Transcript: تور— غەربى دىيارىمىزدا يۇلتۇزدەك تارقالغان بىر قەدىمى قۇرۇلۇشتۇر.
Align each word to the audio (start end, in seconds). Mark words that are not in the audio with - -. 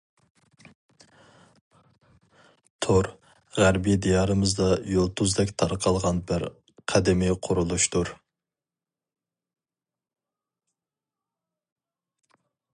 تور— 2.85 3.09
غەربى 3.57 3.93
دىيارىمىزدا 4.05 4.69
يۇلتۇزدەك 4.93 5.53
تارقالغان 5.63 6.23
بىر 6.31 6.47
قەدىمى 6.93 7.29
قۇرۇلۇشتۇر. 7.49 8.13